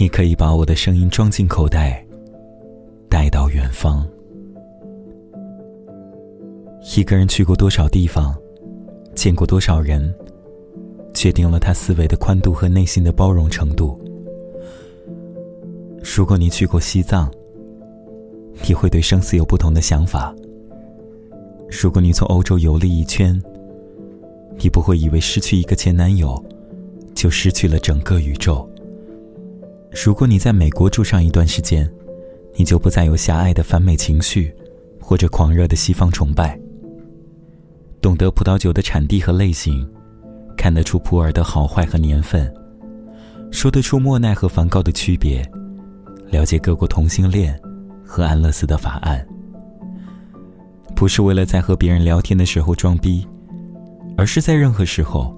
[0.00, 2.02] 你可以把我的声音装进口袋，
[3.10, 4.02] 带到远方。
[6.96, 8.34] 一个人去过多少地方，
[9.14, 10.14] 见过多少人，
[11.12, 14.00] 决定了他思维的宽度和内心的包容程度。
[16.02, 17.30] 如果你去过西藏，
[18.66, 20.34] 你会对生死有不同的想法；
[21.70, 23.38] 如果你从欧洲游历一圈，
[24.56, 26.42] 你不会以为失去一个前男友，
[27.14, 28.66] 就失去了整个宇宙。
[29.92, 31.90] 如果你在美国住上一段时间，
[32.54, 34.54] 你就不再有狭隘的反美情绪，
[35.00, 36.58] 或者狂热的西方崇拜。
[38.00, 39.86] 懂得葡萄酒的产地和类型，
[40.56, 42.52] 看得出普洱的好坏和年份，
[43.50, 45.42] 说得出莫奈和梵高的区别，
[46.30, 47.60] 了解各国同性恋
[48.04, 49.26] 和安乐死的法案。
[50.94, 53.26] 不是为了在和别人聊天的时候装逼，
[54.16, 55.34] 而是在任何时候，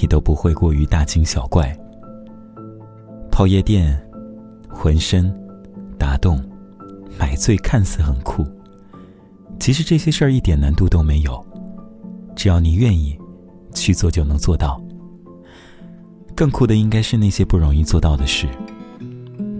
[0.00, 1.74] 你都不会过于大惊小怪。
[3.34, 4.00] 泡夜店，
[4.68, 5.28] 浑身
[5.98, 6.40] 打洞，
[7.18, 8.46] 买醉看似很酷，
[9.58, 11.44] 其实这些事儿一点难度都没有。
[12.36, 13.18] 只要你愿意
[13.74, 14.80] 去做，就能做到。
[16.36, 18.46] 更酷的应该是那些不容易做到的事，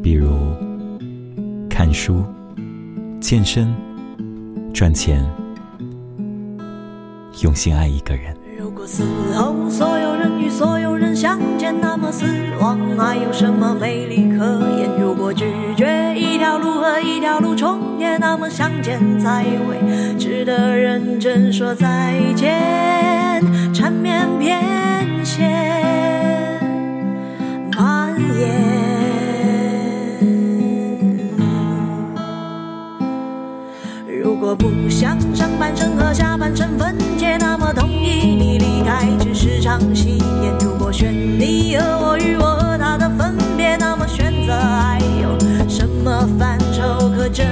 [0.00, 0.30] 比如
[1.68, 2.24] 看书、
[3.20, 3.74] 健身、
[4.72, 5.28] 赚钱、
[7.42, 8.36] 用心爱一个人。
[8.56, 9.02] 如果死
[9.34, 12.24] 后所有人与所有人相见，那么死
[12.96, 14.44] 还有什么美丽可
[14.78, 14.88] 言？
[14.98, 15.44] 如果拒
[15.76, 19.76] 绝一条路和一条路重叠，那么相见才会
[20.18, 23.42] 值得认真说再见。
[23.74, 24.64] 缠绵变
[25.22, 25.83] 现
[39.78, 40.54] 只是场戏演。
[40.60, 45.36] 如果选你和我与我和他的分别，那么选择还有
[45.68, 47.44] 什么范畴可争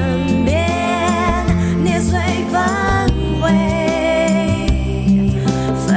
[0.44, 0.70] 辩？
[1.82, 2.20] 捏碎
[2.52, 2.62] 粉
[3.40, 3.50] 灰
[5.86, 5.90] 飞，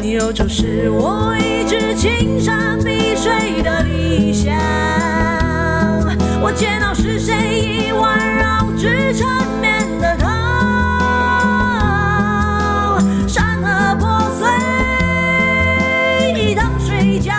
[0.00, 4.54] 你有就是我一直青山碧水的理想。
[6.40, 10.28] 我见到是谁已环绕是缠绵的痛，
[13.26, 14.46] 山河破碎，
[16.54, 17.32] 糖水交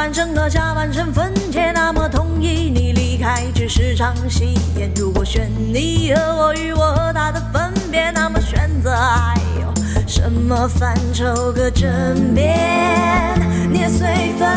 [0.00, 4.90] 半身和下半生分解，那么同意你离开只是场戏演。
[4.96, 9.70] 如果选你和我与我和他的分别，那么选择还有
[10.06, 13.38] 什么范畴可争辩？
[13.70, 14.48] 捏碎粉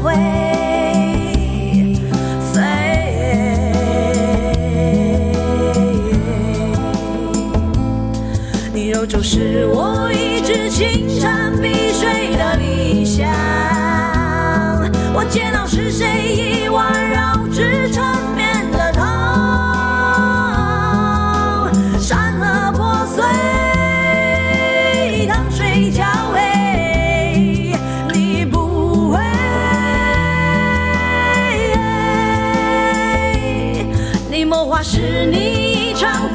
[0.00, 0.14] 灰。
[8.72, 13.28] 你有就是我一直青山碧水的理想。
[15.18, 16.06] 我见到是谁
[16.36, 19.02] 已环绕指缠绵的他，
[21.98, 23.24] 山河破碎，
[25.26, 26.40] 糖水交汇，
[28.14, 29.18] 你不会。
[34.30, 36.28] 你谋划是你一场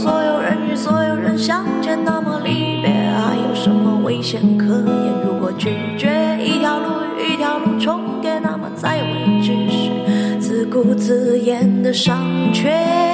[0.00, 5.12] 所有人与所有人相见，那么离别还有什么危险可言？
[5.26, 5.68] 如果拒
[5.98, 6.86] 绝一条路
[7.18, 13.09] 与一条路重叠，那么再会只是自顾自演的商榷。